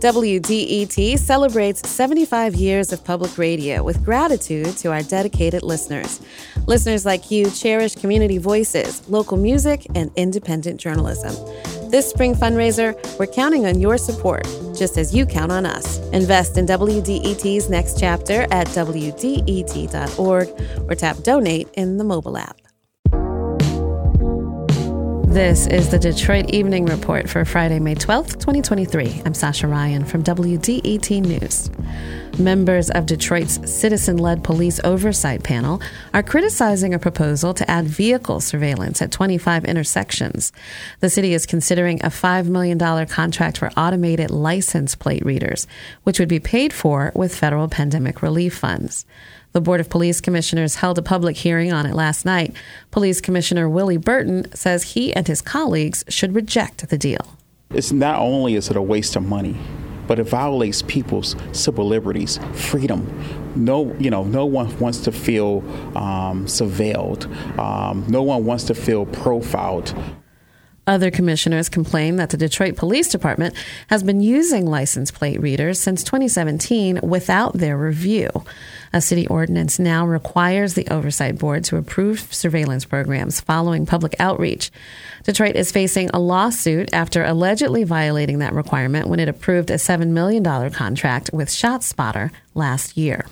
[0.00, 6.22] WDET celebrates 75 years of public radio with gratitude to our dedicated listeners.
[6.66, 11.34] Listeners like you cherish community voices, local music, and independent journalism.
[11.90, 14.44] This spring fundraiser, we're counting on your support,
[14.74, 15.98] just as you count on us.
[16.14, 20.48] Invest in WDET's next chapter at WDET.org
[20.88, 22.59] or tap donate in the mobile app.
[25.30, 29.22] This is the Detroit Evening Report for Friday, May 12th, 2023.
[29.24, 31.70] I'm Sascha Raiyn from WDET News.
[32.38, 35.82] Members of Detroit's citizen led police oversight panel
[36.14, 40.52] are criticizing a proposal to add vehicle surveillance at 25 intersections.
[41.00, 45.66] The city is considering a $5 million contract for automated license plate readers,
[46.04, 49.04] which would be paid for with federal pandemic relief funds.
[49.52, 52.54] The Board of Police Commissioners held a public hearing on it last night.
[52.90, 57.36] Police Commissioner Willie Burton says he and his colleagues should reject the deal.
[57.70, 59.56] It's not only is it a waste of money,
[60.10, 63.06] but it violates people's civil liberties, freedom.
[63.54, 65.58] No, you know, no one wants to feel
[65.96, 67.28] um, surveilled.
[67.56, 69.94] Um, no one wants to feel profiled.
[70.90, 73.54] Other commissioners complain that the Detroit Police Department
[73.86, 78.28] has been using license plate readers since 2017 without their review.
[78.92, 84.72] A city ordinance now requires the Oversight Board to approve surveillance programs following public outreach.
[85.22, 90.08] Detroit is facing a lawsuit after allegedly violating that requirement when it approved a $7
[90.08, 93.26] million contract with ShotSpotter last year.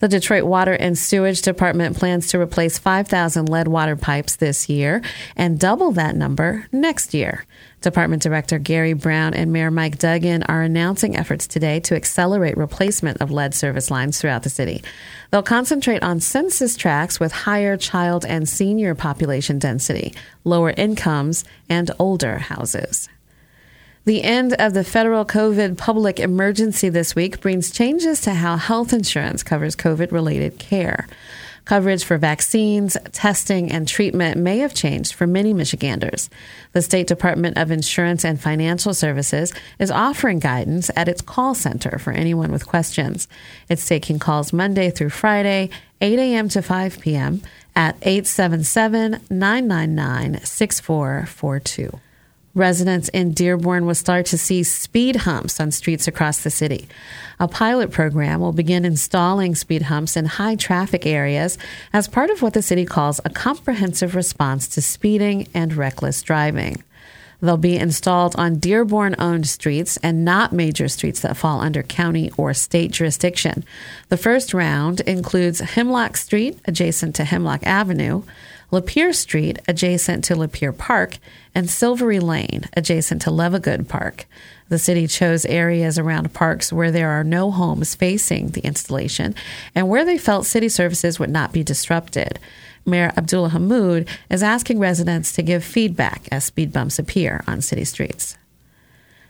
[0.00, 5.02] The Detroit Water and Sewage Department plans to replace 5,000 lead water pipes this year
[5.34, 7.44] and double that number next year.
[7.80, 13.20] Department Director Gary Brown and Mayor Mike Duggan are announcing efforts today to accelerate replacement
[13.20, 14.84] of lead service lines throughout the city.
[15.32, 21.90] They'll concentrate on census tracts with higher child and senior population density, lower incomes, and
[21.98, 23.08] older houses.
[24.08, 28.94] The end of the federal COVID public emergency this week brings changes to how health
[28.94, 31.06] insurance covers COVID related care.
[31.66, 36.30] Coverage for vaccines, testing, and treatment may have changed for many Michiganders.
[36.72, 41.98] The State Department of Insurance and Financial Services is offering guidance at its call center
[41.98, 43.28] for anyone with questions.
[43.68, 45.68] It's taking calls Monday through Friday,
[46.00, 46.48] 8 a.m.
[46.48, 47.42] to 5 p.m.
[47.76, 52.00] at 877 999 6442.
[52.58, 56.88] Residents in Dearborn will start to see speed humps on streets across the city.
[57.38, 61.56] A pilot program will begin installing speed humps in high traffic areas
[61.92, 66.82] as part of what the city calls a comprehensive response to speeding and reckless driving.
[67.40, 72.32] They'll be installed on Dearborn owned streets and not major streets that fall under county
[72.36, 73.64] or state jurisdiction.
[74.08, 78.24] The first round includes Hemlock Street, adjacent to Hemlock Avenue,
[78.70, 81.18] Lapeer Street, adjacent to Lapeer Park,
[81.54, 84.26] and Silvery Lane, adjacent to Levagood Park.
[84.68, 89.34] The city chose areas around parks where there are no homes facing the installation
[89.74, 92.38] and where they felt city services would not be disrupted.
[92.84, 97.84] Mayor Abdullah Hammoud is asking residents to give feedback as speed bumps appear on city
[97.84, 98.36] streets.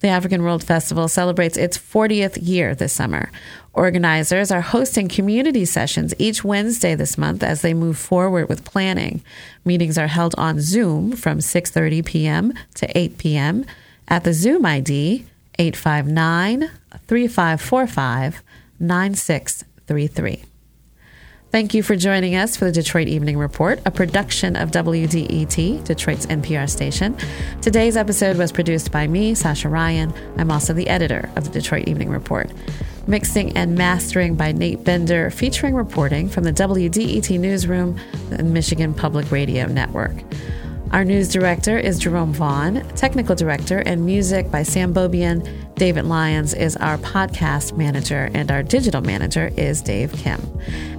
[0.00, 3.30] The African World Festival celebrates its 40th year this summer.
[3.72, 9.22] Organizers are hosting community sessions each Wednesday this month as they move forward with planning.
[9.64, 12.52] Meetings are held on Zoom from 6:30 p.m.
[12.74, 13.64] to 8 p.m.
[14.06, 15.24] at the Zoom ID
[15.58, 16.70] 859
[17.06, 18.42] 3545
[18.80, 20.53] 9633.
[21.54, 26.26] Thank you for joining us for the Detroit Evening Report, a production of WDET, Detroit's
[26.26, 27.16] NPR station.
[27.62, 30.12] Today's episode was produced by me, Sascha Raiyn.
[30.36, 32.50] I'm also the editor of the Detroit Evening Report.
[33.06, 38.00] Mixing and mastering by Nate Bender, featuring reporting from the WDET newsroom
[38.32, 40.24] and Michigan Public Radio Network.
[40.90, 45.48] Our news director is Jerome Vaughn, technical director and music by Sam Bobian.
[45.76, 50.40] David Lyons is our podcast manager, and our digital manager is Dave Kim.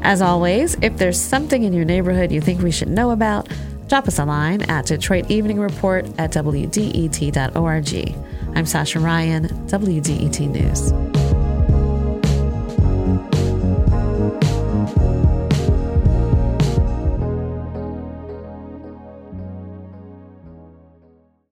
[0.01, 3.47] As always, if there's something in your neighborhood you think we should know about,
[3.87, 8.15] drop us a line at Detroit Evening Report at WDET.org.
[8.55, 11.04] I'm Sascha Raiyn, WDET News.